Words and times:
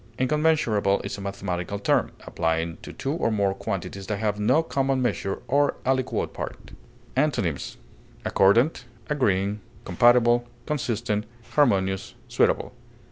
Incommensurable 0.17 0.99
is 1.03 1.15
a 1.19 1.21
mathematical 1.21 1.77
term, 1.77 2.11
applying 2.25 2.77
to 2.77 2.91
two 2.91 3.11
or 3.11 3.29
more 3.31 3.53
quantities 3.53 4.07
that 4.07 4.17
have 4.17 4.39
no 4.39 4.63
common 4.63 4.99
measure 4.99 5.43
or 5.47 5.75
aliquot 5.85 6.33
part. 6.33 6.57
Antonyms: 7.15 7.77
accordant, 8.25 8.85
agreeing, 9.11 9.59
compatible, 9.85 10.47
consistent, 10.65 11.27
harmonious, 11.51 12.15
suitable. 12.27 12.73